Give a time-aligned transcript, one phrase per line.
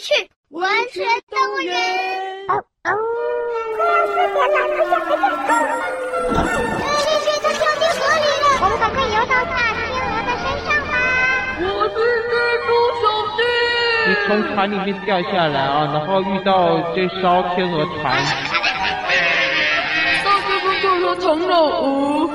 [0.00, 1.76] 去文学动物园。
[2.48, 2.90] 哦哦，
[3.76, 4.56] 快要四点了，
[4.88, 5.52] 快点快点走！
[6.98, 10.92] 谢谢，它掉进河里了，我们赶快游到大天鹅的身上吧。
[11.60, 11.94] 我是
[12.30, 12.32] 蜘
[12.66, 12.68] 蛛
[13.02, 13.04] 小
[13.36, 13.38] 弟。
[14.08, 18.00] 你从船里面掉下来啊，然后遇到这艘天鹅船。
[20.24, 22.30] 上次不就有唐老鹅？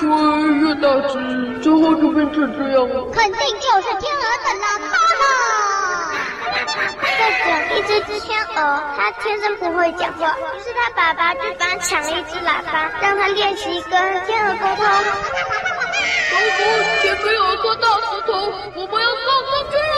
[0.00, 1.18] 这就越大只，
[1.60, 3.04] 最后就变成这样了。
[3.12, 4.86] 肯定就是天鹅的喇叭
[5.18, 5.22] 了。
[7.18, 8.56] 这个一只只天鹅，
[8.96, 14.84] 它天生不会讲话，于是它爸爸就帮它抢了一只喇叭，让它练习跟天鹅沟通。
[16.30, 16.58] 老虎，
[17.02, 18.32] 前面有一颗大石头，
[18.76, 19.97] 我们要撞上去了。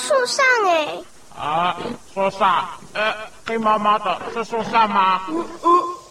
[0.00, 0.98] 树上哎。
[1.38, 1.76] 啊，
[2.12, 3.14] 树上，呃，
[3.46, 5.22] 黑毛毛的，是树上吗？
[5.28, 5.68] 呃呃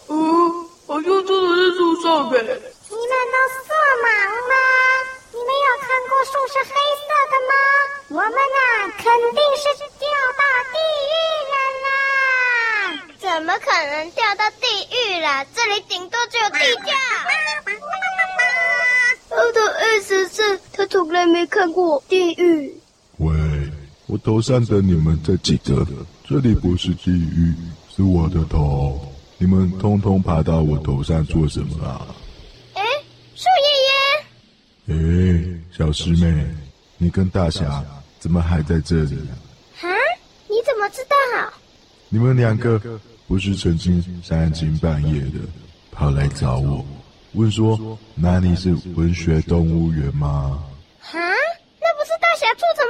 [0.07, 0.15] 呃，
[0.87, 2.37] 好像真的是树上呗。
[2.39, 3.73] 你们都色
[4.05, 4.07] 盲
[4.49, 4.53] 吗？
[5.31, 7.53] 你们有看过树是黑色的吗？
[8.09, 9.63] 我们呐，肯定是
[9.99, 10.75] 掉到地
[11.09, 11.13] 狱
[11.51, 11.91] 了啦！
[13.19, 15.45] 怎么可能掉到地狱啦？
[15.53, 16.93] 这里顶多只有地窖。
[19.29, 22.78] 他的意思是，他从来没看过地狱。
[24.09, 25.85] 喂，我头上的你们这几个，
[26.27, 27.53] 这里不是地狱，
[27.95, 28.99] 是我的头。
[29.37, 32.07] 你们通通爬到我头上做什么啊？
[32.73, 32.83] 哎，
[33.35, 33.45] 树
[34.87, 36.45] 爷爷，哎，小师妹，
[36.97, 37.85] 你跟大侠
[38.19, 39.33] 怎么还在这里啊？
[39.81, 39.87] 啊？
[40.47, 41.53] 你怎么知道？
[42.09, 42.81] 你们两个
[43.27, 45.39] 不是曾经三更半夜的
[45.91, 46.83] 跑来找我，
[47.33, 50.61] 问说哪里是文学动物园吗？
[50.99, 51.13] 啊？
[51.79, 52.88] 那不是大侠住的？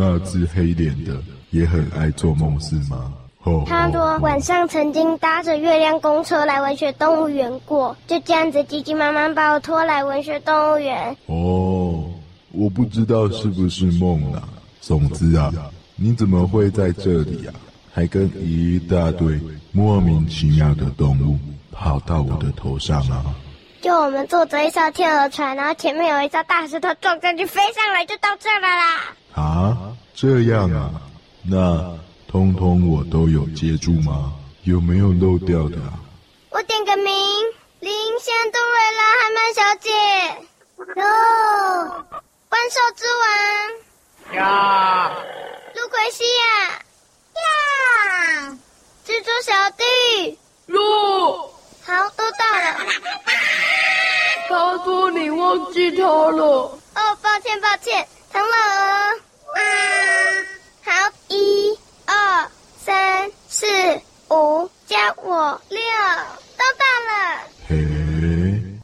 [0.00, 1.14] 那只黑脸的
[1.50, 3.12] 也很爱做梦是吗？
[3.42, 11.14] 哦，他说晚上曾经搭着月亮公车来文学动物园过，就这样子急急忙忙把我拖来文学动物园。
[11.26, 12.02] 哦，
[12.52, 14.42] 我不知道是不是梦啦。
[14.80, 15.52] 总之啊，
[15.96, 17.52] 你怎么会在这里啊？
[17.92, 19.38] 还跟一大堆
[19.70, 21.38] 莫名其妙的动物
[21.72, 23.24] 跑到我的头上啊？
[23.82, 29.00] 就我们坐着一艘天鹅船，然后前面有一艘大石头撞上去，飞上来就到这了啦。
[29.34, 30.90] 啊，这样啊？
[31.42, 31.98] 那
[32.28, 34.32] 通通我都有接住吗？
[34.64, 35.98] 有没有漏掉的啊？
[36.50, 37.14] 我点个名，
[37.80, 39.90] 林仙杜瑞拉汉曼小姐。
[40.96, 41.02] 哟，
[42.50, 43.04] 万兽之
[44.28, 44.36] 王。
[44.36, 45.10] 呀，
[45.74, 46.42] 路奎西亚。
[47.40, 48.58] 呀，
[49.06, 50.38] 蜘蛛小弟。
[50.66, 51.50] 哟，
[51.82, 52.76] 好，都到了。
[54.48, 56.44] 他说你忘记他了。
[56.44, 59.10] 哦，抱歉，抱歉，唐老鹅。
[59.56, 59.60] 啊，
[60.84, 61.76] 好，一、
[62.06, 62.48] 二、
[62.78, 63.66] 三、四、
[64.30, 65.80] 五，加我六，
[66.56, 67.10] 都到了。
[67.68, 67.74] 嘿，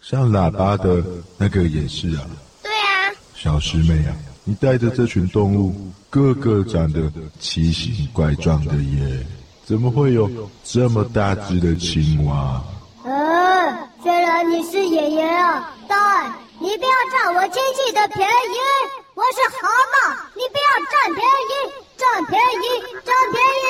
[0.03, 1.03] 像喇叭的
[1.39, 2.27] 那个也是啊。
[2.62, 3.12] 对啊。
[3.34, 4.15] 小师妹啊，
[4.45, 9.27] 你带着这群动物，个个长得奇形怪状的耶，
[9.65, 10.28] 怎么会有
[10.65, 12.61] 这么大只的青蛙？
[13.05, 19.06] 嗯，虽然你是爷爷啊，但你不要占我亲戚的便宜。
[19.16, 21.56] 我是蛤蟆，你不要占便宜，
[21.97, 22.66] 占便宜，
[23.03, 23.66] 占便宜。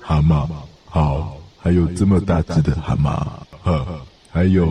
[0.00, 0.48] 蛤蟆，
[0.86, 3.22] 好，还有这么大只的蛤蟆，
[3.62, 4.00] 呵，
[4.30, 4.64] 还有，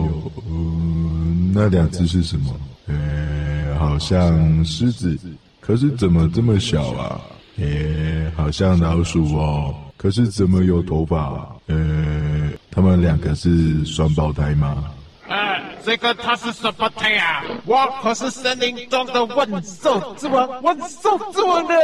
[0.48, 2.52] 嗯、那两只是什么？
[2.88, 5.16] 呃，好像狮子，
[5.60, 7.20] 可是怎么这么小啊？
[7.58, 11.56] 诶，好像老鼠哦，可是怎么有头发？
[11.68, 14.90] 呃，他们两个是双胞胎吗？
[15.86, 17.44] 哎，这个他是什么胎啊？
[17.64, 21.74] 我可是森林中的万兽之王，万兽之王的。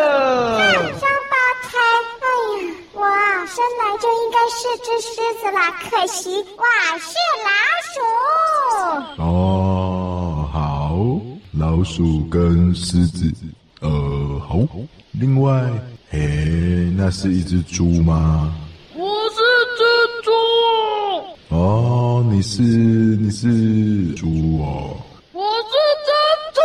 [0.99, 1.01] 双
[1.31, 2.33] 胞胎，哎
[2.67, 6.65] 呀，我啊，生来就应该是只狮子啦，可惜我
[6.99, 7.15] 是
[7.47, 7.51] 老
[7.95, 9.23] 鼠。
[9.23, 10.99] 哦，好，
[11.53, 13.33] 老鼠跟狮子，
[13.81, 13.89] 呃，
[14.49, 14.59] 好。
[15.13, 15.63] 另外，
[16.11, 16.19] 嘿，
[16.97, 18.53] 那是一只猪吗？
[18.97, 19.37] 我是
[19.79, 19.85] 只
[20.25, 20.31] 猪。
[21.55, 24.27] 哦，你是你是猪
[24.61, 24.97] 哦。
[25.33, 25.75] 我是
[26.07, 26.13] 只
[26.55, 26.61] 猪，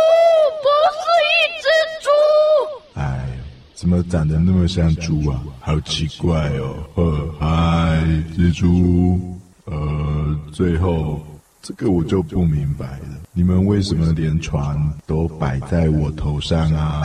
[0.62, 1.66] 不是一只
[2.04, 2.08] 猪。
[2.94, 3.28] 哎，
[3.74, 5.42] 怎么长得那么像猪啊？
[5.60, 6.76] 好奇怪哦。
[6.94, 7.46] 呵，嗨，
[8.36, 9.20] 蜘蛛。
[9.64, 11.20] 呃，最后
[11.60, 14.76] 这个我就不明白了，你们为什么连船
[15.06, 17.02] 都摆在我头上啊？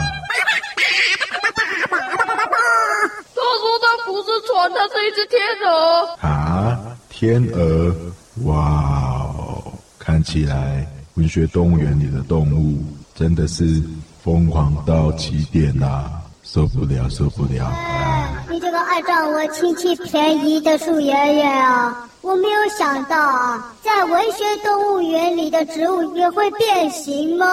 [3.34, 6.06] 他说他不是船，他是一只天鹅。
[6.26, 7.94] 啊，天鹅！
[8.42, 12.82] 哇哦，看起来文学动物园里的动物
[13.14, 13.80] 真的是
[14.22, 17.66] 疯狂到极点啦、啊，受不了，受不了！
[17.66, 22.08] 啊，你这个爱占我亲戚便宜的树爷爷啊！
[22.22, 27.46] 我没有想到啊，在文学动物园里的植物也会变形吗？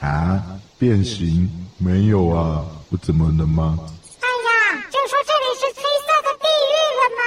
[0.00, 0.42] 啊，
[0.78, 1.50] 变形？
[1.78, 3.78] 没有啊，我怎么了吗？
[4.20, 7.22] 哎呀，就说这里是黑色的地狱了嘛！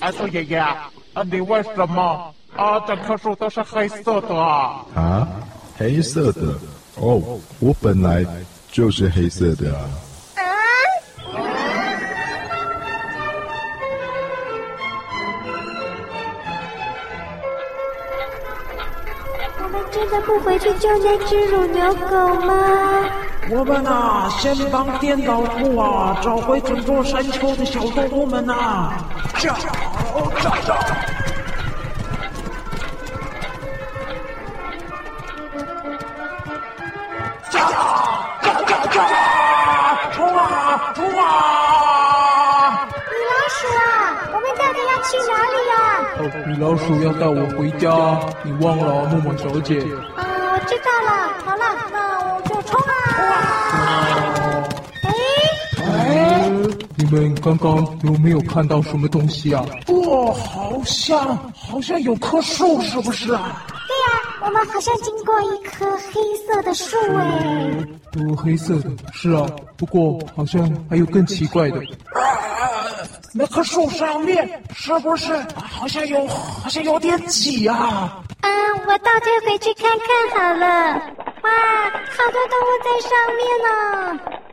[0.00, 0.90] 啊，树爷爷，啊，
[1.22, 2.80] 你为什么啊？
[2.80, 4.84] 整棵树都是黑色的啊？
[4.94, 5.28] 啊，
[5.78, 6.54] 黑色的？
[6.96, 7.20] 哦，
[7.60, 8.24] 我本来
[8.70, 9.84] 就是黑色的啊。
[19.90, 22.52] 真的不回去救那只乳牛狗吗？
[23.50, 28.92] 我们啊，先帮颠倒兔啊找回整座山丘的小动物们呐！
[29.38, 29.60] 叫叫叫！
[29.60, 29.70] 叫叫叫叫！
[29.70, 29.83] 冲啊冲
[30.44, 30.76] 上上上
[37.50, 37.72] 上上
[38.92, 39.00] 上，
[40.12, 41.24] 冲啊冲啊！
[43.08, 43.80] 米老鼠啊，
[44.34, 45.72] 我们到底要去哪里呀？
[46.46, 47.88] 米老鼠要带我回家，
[48.42, 49.82] 你忘了，诺诺小姐。
[57.14, 59.64] 们刚刚有没有看到什么东西啊？
[59.86, 63.64] 哦，好像好像有棵树，是不是啊？
[63.68, 67.70] 对呀，我们好像经过一棵黑色的树哎。
[68.16, 69.46] 哦，黑色的，是啊。
[69.76, 71.80] 不过好像还有更奇怪的。
[73.32, 78.20] 那棵树上面是不是好像有好像有点挤啊？
[78.40, 78.50] 嗯，
[78.86, 80.66] 我倒退回去看看好了。
[81.42, 81.50] 哇，
[81.90, 83.68] 好多动物在上面呢。
[84.30, 84.43] 哦，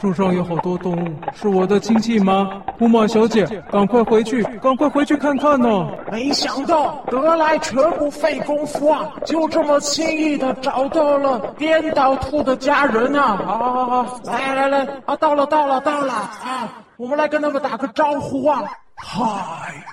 [0.00, 2.62] 树上有好多动物，是我的亲戚吗？
[2.78, 5.88] 木马小姐，赶快回去，赶快回去看看呢。
[6.12, 13.36] 没想到得来全不费工夫啊，就这么轻易的找到了颠倒兔的家人啊！
[13.44, 16.68] 好好好，来来来，啊，到了到了到了啊！
[16.98, 18.62] 我们来跟他们打个招呼啊！
[18.96, 19.24] 嗨，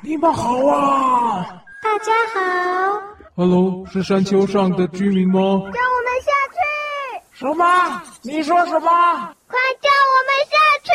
[0.04, 1.46] 你们好啊！
[1.82, 3.02] 大家好。
[3.38, 5.40] Hello，是山丘上的居民吗？
[5.40, 5.72] 让我们
[6.22, 6.65] 下去！
[7.38, 8.02] 什么？
[8.22, 8.90] 你说什么？
[9.48, 10.90] 快叫我们下去！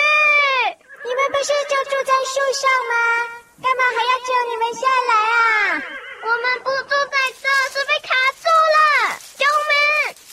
[1.05, 2.95] 你们不是就住在树上吗？
[3.63, 5.83] 干嘛还要叫你们下来啊？
[6.23, 8.09] 我们不住在这，是被卡
[8.41, 8.81] 住了！
[9.37, 9.75] 救命！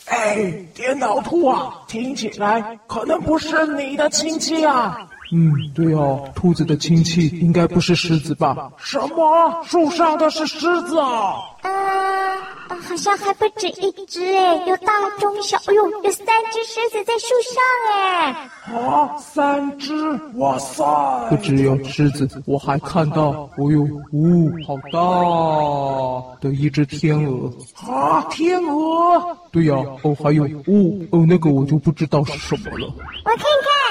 [0.06, 5.10] 哎，电脑兔啊，听起来可能不是你的亲戚啊。
[5.32, 8.72] 嗯，对哦，兔子的亲戚应该不是狮子吧？
[8.78, 9.64] 什么？
[9.66, 11.36] 树上的是狮子啊？
[11.64, 12.38] 嗯，
[12.82, 17.62] 好像还不止一只哎，有大中小，哎呦，有三只狮子在树上
[17.94, 18.50] 哎。
[18.68, 19.94] 啊，三只！
[20.36, 20.84] 哇塞！
[21.30, 23.82] 不只有狮子，我还看到，哦呦，
[24.12, 27.50] 呜、哦，好大的一只天鹅。
[27.90, 29.38] 啊，天鹅？
[29.52, 32.88] 对呀、啊，哦，还有，哦，哦，那个我就不知道是什么了。
[33.24, 33.87] 我看看，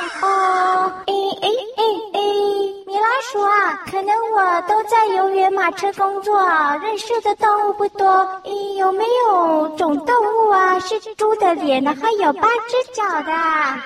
[0.46, 1.12] 哦，诶。
[1.42, 1.82] 哎哎
[2.14, 2.20] 哎，
[2.86, 6.36] 米老鼠啊，可能我都在游园马车工作，
[6.82, 8.06] 认识的动物不多。
[8.44, 13.32] 诶，有没有种动物啊，是猪的脸呢，还有八只脚的？
[13.32, 13.78] 啊，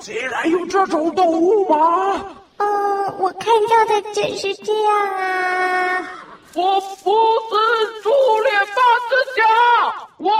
[0.00, 2.24] 竟然有这种动物吗？
[2.58, 6.02] 嗯，我看到的只是这样啊。
[6.54, 8.08] 我不是猪
[8.44, 9.44] 脸八只脚，
[10.16, 10.32] 我是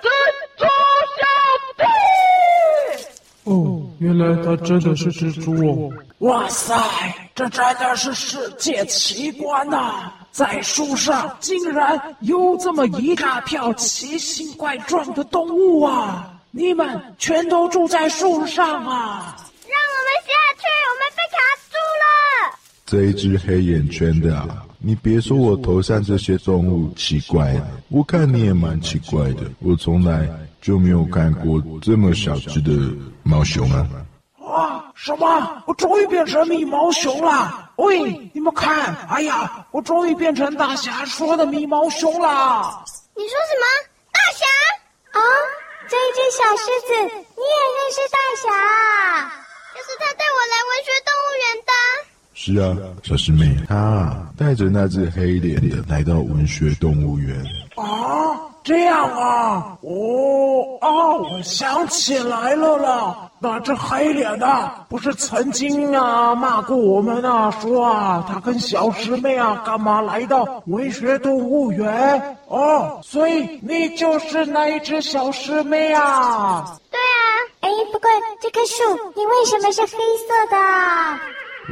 [0.00, 0.08] 蜘
[0.56, 1.22] 蛛小弟。
[1.22, 1.41] 哦，
[4.02, 5.92] 原来它真的是蜘蛛哦！
[6.18, 6.74] 哇塞，
[7.36, 10.18] 这真的是世界奇观呐、啊！
[10.32, 16.34] 在树上竟然有这么一大票奇形怪状的动物啊！
[16.50, 19.36] 你们全都住在树上啊！
[19.68, 21.38] 让我们下去，我们被卡
[21.70, 22.58] 住了。
[22.84, 27.54] 这一只黑眼圈的啊，你别说我头上这些动物奇怪，
[27.88, 29.42] 我看你也蛮奇怪的。
[29.60, 30.28] 我从来。
[30.62, 32.70] 就没有看过这么小只的
[33.24, 33.86] 毛熊啊！
[34.38, 35.62] 啊，什么？
[35.66, 37.70] 我终于变成米毛熊了！
[37.76, 42.84] 喂，你们看，哎呀，我终于变成大侠说的米毛熊了！
[43.16, 43.66] 你说什么？
[44.12, 45.18] 大侠？
[45.18, 45.20] 啊，
[45.88, 46.94] 这一只小狮子，
[47.34, 49.34] 你也认识大侠啊？
[49.74, 51.72] 就是他带我来文学动物园的。
[52.34, 52.64] 是啊，
[53.02, 57.36] 小师妹，他带着那只黑脸的来到文学动物园。
[57.74, 58.31] 啊？
[58.64, 72.36] 这样啊，哦哦，我想起来了啦，那只黑脸的不是曾经啊骂过我们啊，说啊他跟小师妹啊干嘛来到文学动物园？
[72.46, 76.78] 哦，所以你就是那一只小师妹啊？
[76.90, 77.02] 对啊。
[77.62, 78.08] 哎，不过
[78.40, 78.82] 这棵树
[79.16, 80.56] 你为什么是黑色的？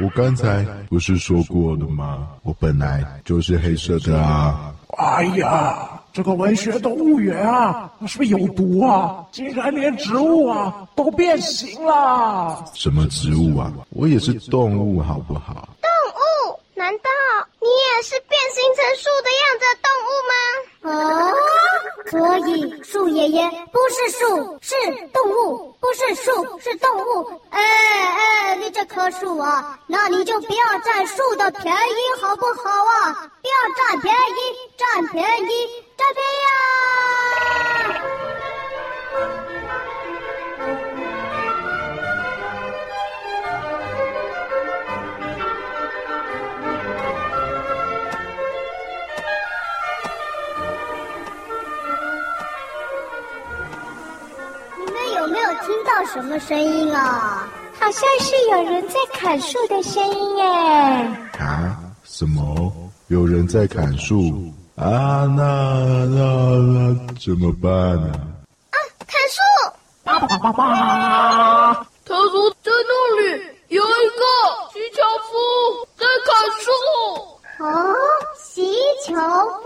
[0.03, 2.27] 我刚才不是说过了吗？
[2.43, 4.73] 我本来就是黑色的啊！
[4.97, 9.25] 哎呀，这个文学动物园啊，是不是有毒啊？
[9.31, 12.65] 竟然连植物啊都变形了！
[12.73, 13.71] 什么植物啊？
[13.91, 15.69] 我也是动物，好不好？
[15.81, 15.89] 动
[16.49, 16.59] 物？
[16.73, 17.09] 难道
[17.61, 20.33] 你也是变形成树的样子的动物吗？
[20.83, 21.33] 哦，
[22.09, 24.75] 所以树爷爷不是树，是
[25.13, 27.39] 动物，不是树，是动物。
[27.51, 33.31] 哎哎，你这棵树啊，那你就不要占树的便宜，好不好啊？
[33.41, 34.15] 不要占便宜，
[34.75, 38.20] 占便宜，占便宜啊！
[55.55, 57.47] 听到什么声音啊？
[57.79, 60.43] 好像是有人在砍树的声音耶！
[61.39, 61.79] 啊？
[62.03, 62.71] 什么？
[63.07, 65.25] 有人在砍树啊？
[65.35, 68.11] 那那那怎么办呢？
[68.69, 68.77] 啊，
[69.07, 69.41] 砍树！
[70.03, 71.73] 爸爸爸爸！
[72.05, 74.23] 他说在那里有一个
[74.73, 76.29] 西樵夫在砍
[76.61, 76.69] 树。
[77.63, 77.65] 哦，
[78.39, 78.61] 西
[79.05, 79.63] 樵夫，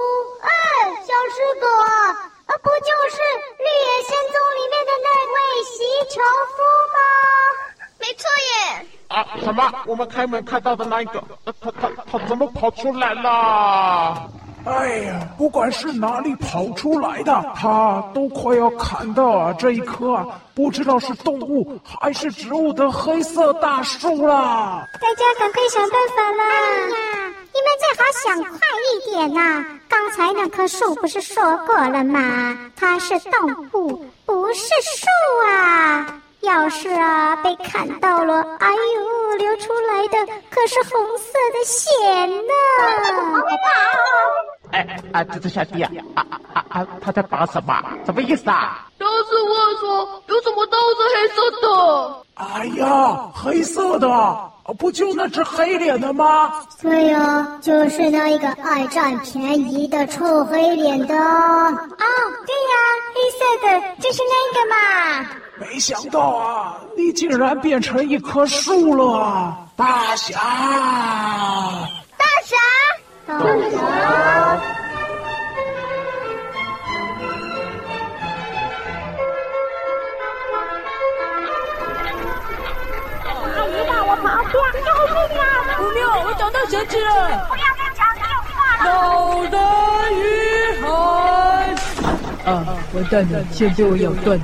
[9.16, 9.72] 啊，什么？
[9.88, 11.24] 我们开门看到的那一个，
[11.62, 14.30] 他他他，怎么跑出来了？
[14.66, 24.86] 哎呀，不管是哪里跑出来的，他都快要砍到啊这一棵啊，不知道是动物还是植物的黑色大树啦。
[25.00, 26.44] 大家赶快想办法啦！
[26.44, 28.60] 哎你们最好想快
[28.92, 29.66] 一点呐、啊！
[29.88, 32.58] 刚才那棵树不是说过了吗？
[32.76, 34.66] 它是动物，不是
[34.98, 35.08] 树
[35.48, 36.22] 啊！
[36.46, 40.18] 要是啊被砍到了，哎呦，流出来的
[40.50, 42.54] 可是红色的血呢！
[44.72, 46.88] 哎哎，这这小弟啊啊啊啊！
[47.02, 47.74] 他在打什么？
[48.06, 48.88] 什么意思啊？
[48.98, 51.66] 都是我说，有什么都是黑色的。
[52.36, 54.08] 哎呀，黑色的。
[54.80, 56.52] 不就那只黑脸的吗？
[56.82, 61.16] 对呀、啊，就是那一个爱占便宜的臭黑脸的。
[61.16, 61.20] 哦，
[61.96, 63.68] 对呀、啊，黑色的
[64.02, 64.76] 就是那个嘛。
[65.58, 70.38] 没想到啊，你竟然变成一棵树了，大侠！
[72.18, 72.58] 大侠！
[73.26, 73.78] 大侠！
[83.24, 83.40] 好
[84.44, 85.42] 救命啊！
[85.78, 87.48] 不妙，我找到小姐了！
[87.48, 88.88] 不要再讲电话了！
[88.92, 88.94] 脑
[89.50, 89.56] 袋
[90.12, 90.14] 一
[90.82, 90.86] 喊！
[92.46, 92.54] 啊，
[92.94, 94.44] 完蛋了，线被我咬断了。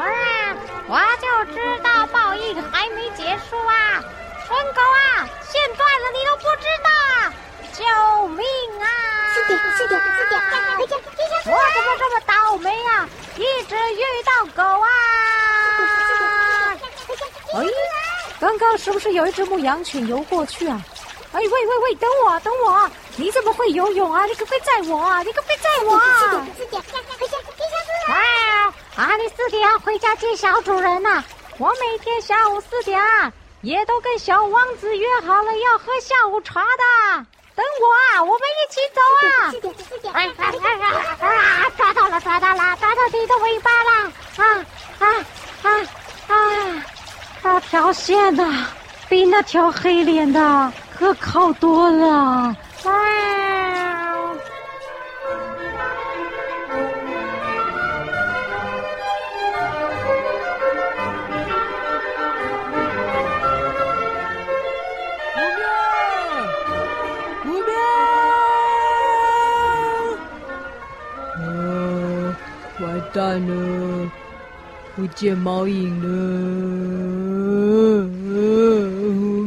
[0.00, 0.56] 啊！
[0.86, 4.02] 我就知道报应还没结束啊！
[4.46, 6.88] 蠢狗啊，线断了你都不知道！
[7.72, 8.44] 救命
[8.80, 8.86] 啊！
[9.34, 10.40] 四点，四点，四点，
[10.76, 11.34] 回家，回家！
[11.46, 13.08] 我怎么这么倒霉啊？
[13.36, 14.88] 一直遇到狗啊！
[17.54, 17.66] 哎，
[18.40, 20.80] 刚刚是不是有一只牧羊犬游过去啊？
[21.32, 22.88] 哎，喂喂喂，等我，等我！
[23.16, 24.24] 你怎么会游泳啊？
[24.26, 25.22] 你可别载我啊！
[25.22, 26.20] 你可别载我啊！
[26.20, 28.12] 四点，四点，回家，回家！
[28.12, 28.16] 啊，
[28.96, 31.22] 啊，你四点要回家见小主人呐、
[31.58, 37.26] 我每天下午四点啊，也都跟小王子约好了要喝下午茶的。
[37.56, 39.50] 等我啊，我们一起走啊！
[39.52, 40.78] 四点，四点，哎哎哎
[41.20, 41.70] 哎啊！
[41.76, 44.12] 抓到了，抓到了，抓到你的尾巴了！
[44.36, 44.66] 啊
[44.98, 45.06] 啊
[45.62, 45.70] 啊
[46.28, 46.84] 啊！
[47.42, 48.66] 那条线呐、
[49.08, 52.08] 比那条黑脸的可靠多了。
[52.12, 52.56] 啊
[73.14, 74.10] 蛋了，
[74.96, 76.08] 不见猫影了，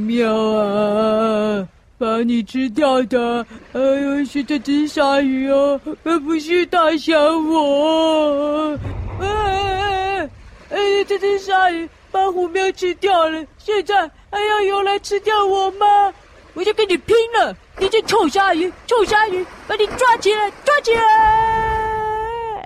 [0.05, 1.67] 喵啊！
[1.97, 8.79] 把你吃掉的，哎呦，是这只鲨鱼哦，而不是大侠我。
[9.19, 10.29] 哎哎哎！
[10.69, 16.13] 哎，这只鲨鱼把虎喵吃掉了，现在还要游来吃掉我吗？
[16.53, 17.53] 我就跟你拼了！
[17.79, 21.36] 你这臭鲨鱼，臭鲨鱼，把你抓起来，抓起来！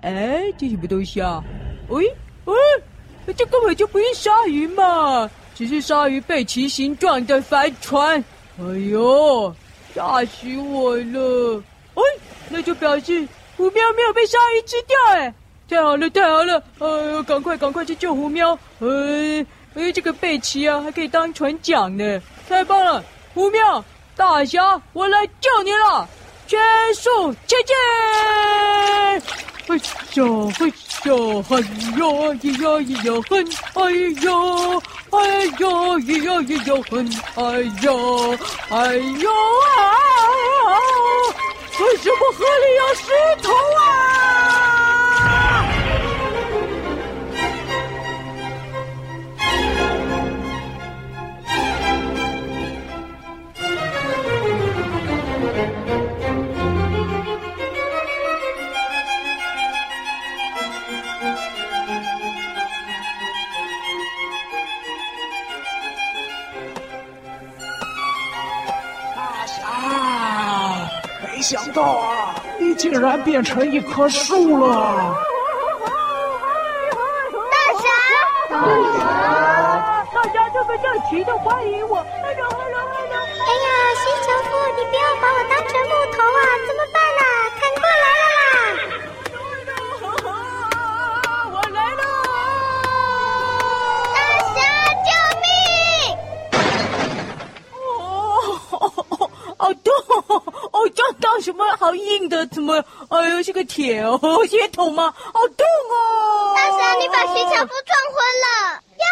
[0.02, 1.44] 哎，这什么东西啊？
[1.90, 2.16] 喂、哎，
[2.46, 2.56] 喂、
[3.28, 8.24] 哎，这根本就不是鲨鱼嘛，只是鲨鱼背鳍形状的帆船。
[8.60, 9.54] 哎呦，
[9.94, 11.64] 吓死我了！
[11.94, 12.02] 哎，
[12.50, 13.28] 那就表示
[13.58, 15.34] 虎喵没有被鲨鱼吃掉，哎，
[15.70, 16.64] 太好了，太好了！
[16.80, 18.58] 哎呦，赶快，赶快去救虎喵！
[18.80, 23.04] 哎，哎，这个背鳍啊，还可以当船桨呢，太棒了！
[23.34, 26.10] 虎喵，大侠，我来救你了！
[26.48, 26.60] 全
[26.94, 27.76] 速前进！
[29.72, 29.80] 哎
[30.16, 30.68] 呦，哎
[31.06, 31.52] 呦，哎
[31.96, 32.04] 呦，
[32.36, 33.32] 咿呀咿呀哼，
[33.76, 33.80] 哎
[34.22, 34.30] 呦，
[35.12, 35.16] 哎
[35.60, 35.64] 呦，
[36.00, 36.94] 咿呀咿呀哼，
[37.36, 37.42] 哎
[37.82, 37.88] 呦，
[38.70, 39.80] 哎呦啊！
[41.80, 43.06] 为什么河里有石
[43.42, 43.48] 头
[43.80, 44.31] 啊？
[71.52, 75.14] 想到啊，你竟然变成一棵树了！
[77.52, 77.84] 大侠，
[78.50, 78.56] 大
[78.94, 81.98] 侠，大家这么热情的欢迎我！
[81.98, 82.40] 哎呀，
[84.00, 86.40] 新樵夫，你不要把我当成木头啊！
[86.66, 87.01] 怎么办
[101.42, 102.46] 什么好硬的？
[102.48, 102.84] 怎么？
[103.10, 105.12] 哎呦，是个铁哦，铁桶吗？
[105.18, 106.54] 好痛哦！
[106.56, 108.46] 大侠，你把徐樵夫撞昏了！
[109.02, 109.06] 呀！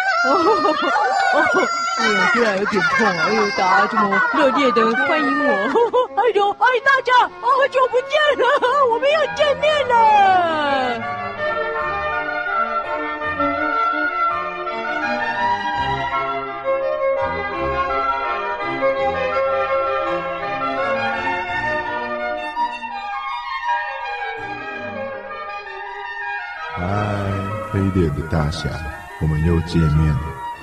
[1.98, 5.50] 哎呀，虽然有点痛，哎呦，大家这么热烈的欢迎我！
[6.16, 8.46] 哎呦，哎，大家，好久不见了，
[8.92, 9.18] 我们又
[28.50, 28.68] 大侠，
[29.22, 30.20] 我们又见面了。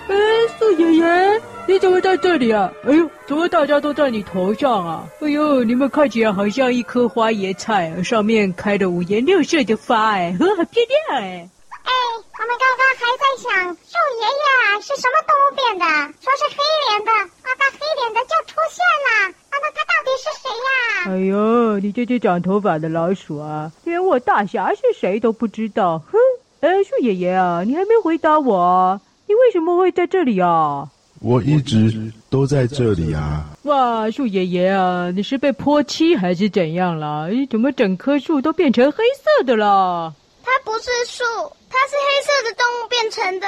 [0.09, 0.13] 哎，
[0.59, 2.69] 树爷爷，你怎么在这里啊？
[2.83, 5.07] 哎呦，怎么大家都在你头上啊？
[5.21, 11.49] 哎呦，你们看起来好像一棵花椰菜，上面开的五颜六色的花，哎，呵，很漂亮哎。
[11.85, 15.85] 哎，我们刚刚还在想树爷爷是什么动物变的，
[16.19, 16.59] 说是黑
[16.91, 21.07] 脸的，啊，那黑脸的就出现了，啊，那他到底是谁呀？
[21.07, 26.17] 哎呦，你这只长头发的老鼠啊，连我大侠是谁都不知道，哼。
[26.61, 28.99] 哎，树爷爷啊，你还没回答我啊？
[29.27, 30.89] 你为什么会在这里啊？
[31.19, 33.45] 我一直都在这里啊！
[33.63, 37.27] 哇，树爷爷啊，你是被泼漆还是怎样了？
[37.49, 40.13] 怎么整棵树都变成黑色的了？
[40.43, 41.23] 它不是树，
[41.69, 43.47] 它是黑色的动物变成的。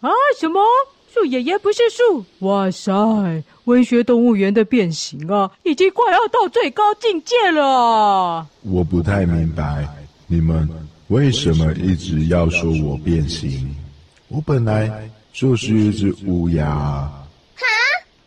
[0.00, 0.10] 啊？
[0.38, 0.60] 什么？
[1.12, 2.24] 树爷爷不是树？
[2.40, 2.92] 哇塞，
[3.64, 8.46] 文学动物园的变形啊，已经快要到最高境界了。
[8.62, 9.88] 我不太明白
[10.26, 10.68] 你们。
[11.08, 13.74] 为什么一直要说我变形？
[14.28, 16.66] 我本来就是一只乌鸦。
[16.66, 17.64] 哈？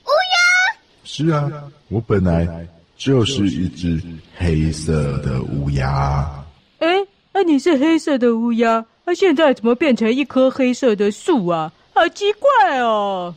[0.03, 0.77] 乌鸦？
[1.03, 1.51] 是啊，
[1.89, 2.67] 我本来
[2.97, 4.01] 就是一只
[4.35, 6.43] 黑色的乌鸦。
[6.79, 6.87] 哎，
[7.31, 11.71] 那你是黑色的乌鸦，那现在怎么变成一棵黑色的树啊？
[11.93, 13.35] 好奇怪哦！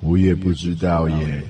[0.00, 1.42] 我也不知道耶。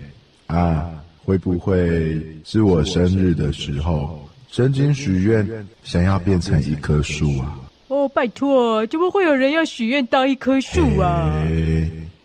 [0.48, 0.90] 啊，
[1.24, 4.26] 会不会是我生日的时候？
[4.50, 7.59] 曾经许愿想要变成一棵树啊！
[7.88, 11.44] 哦，拜托，怎么会有人要许愿当一棵树啊？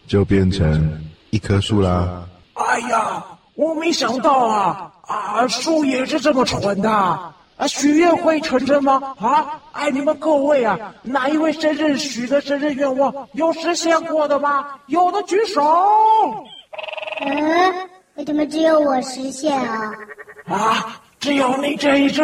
[0.08, 2.24] 就变成一棵树啦！
[2.54, 3.24] 哎呀，
[3.56, 4.92] 我没想到啊！
[5.08, 7.34] 啊，树也是这么蠢的啊！
[7.68, 9.14] 许愿会成真吗？
[9.20, 9.60] 啊！
[9.74, 14.66] 哎，你们各位啊，哪一位生日许的生日愿望有实现过的吗？
[14.88, 15.62] 有的举手。
[17.22, 19.94] 嗯，为什么只有我实现啊？
[20.48, 21.02] 啊！
[21.22, 22.24] 只有你这一只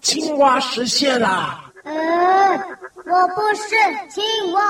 [0.00, 1.60] 青蛙实现了。
[1.84, 2.58] 嗯，
[3.04, 3.76] 我不是
[4.08, 4.62] 青蛙，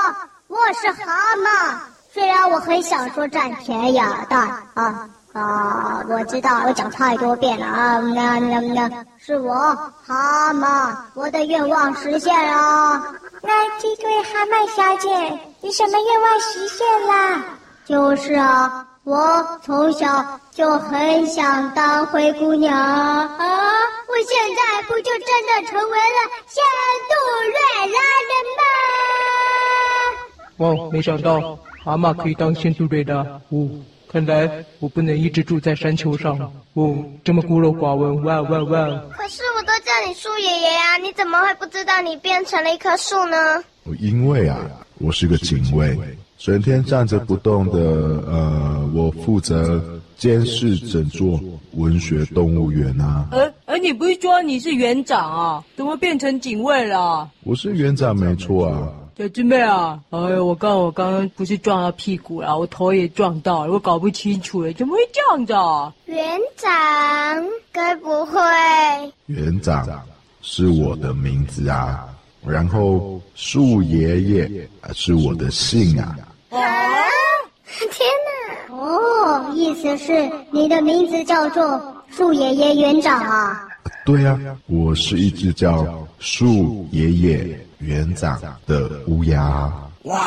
[0.48, 1.78] 我是蛤蟆。
[2.12, 9.54] 虽然我很想说占便宜，但啊啊，我知道我讲太多遍了啊，那那那是我
[10.04, 13.00] 蛤蟆，我的愿望实现了。
[13.42, 15.08] 那这位蛤蟆小姐，
[15.60, 17.44] 你什么愿望实现了？
[17.84, 18.84] 就是啊。
[19.08, 20.06] 我从小
[20.50, 23.38] 就很想当灰姑娘啊！
[24.06, 26.62] 我现在不就真的成为了仙
[27.08, 27.14] 杜
[27.48, 27.56] 瑞
[27.94, 28.60] 拉人吗？
[30.58, 33.14] 哦，没想到蛤蟆可以当仙杜瑞达。
[33.48, 33.66] 哦，
[34.12, 36.38] 看来我不能一直住在山丘上。
[36.74, 39.02] 哦，这么孤陋寡闻，哇哇哇！
[39.16, 43.64] 可是我都叫你树爷爷呀，你怎么会不知道你变成了一棵树呢？
[44.00, 44.58] 因为啊，
[44.98, 45.98] 我是个警卫，
[46.38, 47.78] 整天站着不动的。
[48.26, 49.82] 呃，我负责
[50.16, 51.38] 监视整座
[51.72, 53.28] 文学动物园啊。
[53.32, 55.64] 呃呃，你不是说你是园长啊？
[55.76, 57.28] 怎么变成警卫了？
[57.44, 58.88] 我是园长，没错啊。
[59.16, 65.92] 小师妹啊，哎呀，我刚我刚刚不是撞到屁股了，我头也撞到了，我搞不清楚了，怎么会这样子啊？
[66.06, 68.40] 园长，该不会？
[69.26, 69.84] 园长
[70.40, 72.08] 是我的名字啊，
[72.46, 76.16] 然后树爷爷是我的姓啊。
[76.50, 76.58] 啊！
[77.90, 78.74] 天哪！
[78.74, 81.80] 哦，意思是你的名字叫做
[82.10, 83.68] 树爷爷园长啊？
[84.04, 89.70] 对呀、啊，我是一只叫树爷爷园长的乌鸦。
[90.04, 90.22] 哇，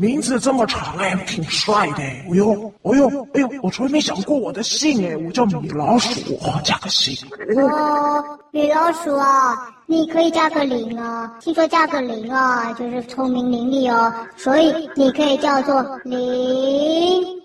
[0.00, 2.02] 名字这么长哎，挺帅的。
[2.02, 7.16] 哎呦，哎呦，哎呦，我从来没想过我的姓哎，我叫米老鼠，哦、加个姓。
[7.56, 16.16] 哦，米老鼠啊，你可以加个零啊，听说加个零啊，就是聪明伶俐哦，所以你可以叫做零。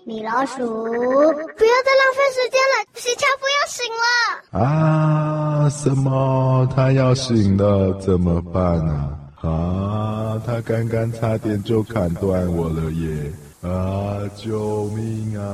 [0.06, 4.60] 米老鼠，不要再浪费时间了，喜樵夫要醒了！
[4.60, 6.68] 啊，什么？
[6.76, 8.92] 他要醒了，怎么办呢？
[8.92, 9.13] 啊？
[9.44, 13.32] 啊，他刚刚差点就砍断我了耶！
[13.62, 15.44] 啊，救命啊！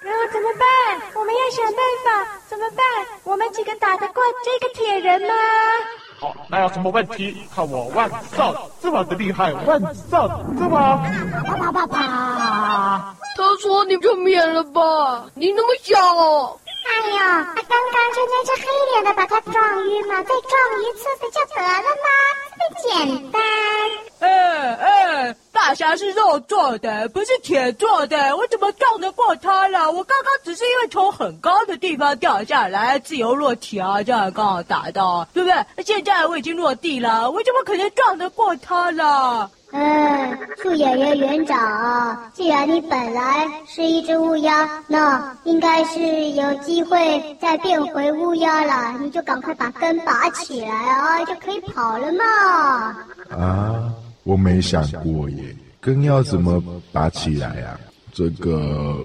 [0.00, 0.62] 那、啊、怎么办？
[1.14, 2.84] 我们要想办法，怎么办？
[3.24, 5.34] 我们几个打得过这个铁人吗？
[6.20, 7.42] 好，那有什么问题？
[7.52, 9.52] 看我万兽之王的厉害！
[9.52, 11.02] 万兽之王！
[11.44, 13.16] 啪啪啪啪！
[13.36, 16.58] 他说你就免了吧，你那么小哦。
[16.84, 22.08] 哎呦，他刚刚就那只黑脸的把他撞晕了，再撞一次不就得了吗？
[22.82, 23.42] 简单。
[24.20, 29.90] 哎哎，大侠是肉做的，不是铁做的，我怎么撞得过他了？
[29.90, 35.84] 我刚刚只是因为从很高的地方掉下来，自由落体啊，这样刚好打到，对不对？
[35.84, 39.50] 现在我已经落地了，我怎么可能撞得过他了？
[39.72, 48.98] 哎，树爷爷园长，既然你本来是一只乌鸦，那应该是有机会再变回乌鸦了。
[49.00, 52.24] 你就赶快把根拔起来啊，就可以跑了嘛。
[53.30, 53.90] 啊，
[54.24, 57.78] 我没想过耶，根要怎么拔起来呀？
[58.14, 58.50] 这个，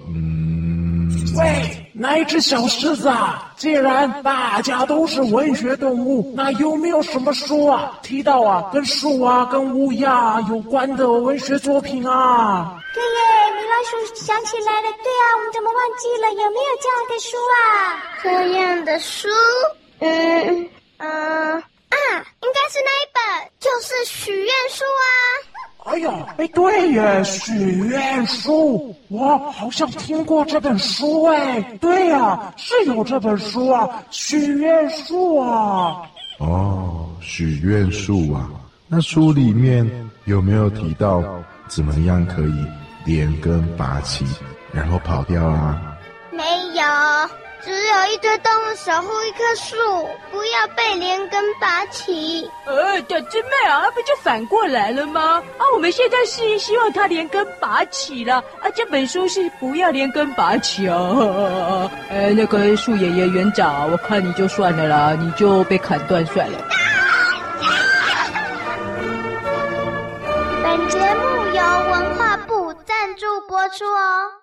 [0.08, 12.78] 嗯，喂，那一只小狮子啊，既然大家都是文学动物，那有没有什么书啊提到啊跟树啊跟乌鸦有关的文学作品啊？
[12.92, 16.30] 对耶，米老鼠想起来了，对啊，我们怎么忘记了？
[16.30, 17.58] 有没有这样的书啊？
[18.22, 19.28] 这样的书，
[20.00, 20.68] 嗯
[20.98, 21.08] 嗯
[21.56, 21.56] 啊，
[22.42, 25.57] 应该是那一本，就是许愿树啊。
[25.88, 36.02] 哎呀，哎，对耶，许愿树，我好像听过这本书哎，对呀，是有这本书啊，许愿树啊。
[36.38, 38.50] 哦，许愿树啊，
[38.86, 39.90] 那书里面
[40.26, 41.24] 有没有提到
[41.68, 42.66] 怎么样可以
[43.04, 44.26] 连根拔起，
[44.72, 45.96] 然后跑掉啊？
[46.30, 47.47] 没有。
[47.68, 49.76] 只有一堆动物守护一棵树，
[50.30, 52.50] 不要被连根拔起。
[52.64, 55.42] 呃，小师妹啊，不就反过来了吗？
[55.58, 61.90] 啊，我们现在是希望它连根拔起了，啊，这本书是不要连根拔起哦。
[62.08, 66.58] 呃，那个树爷爷园长，我看你就算了啦，你就被砍断算了。
[70.62, 74.38] 本节目由文化部赞助播出哦。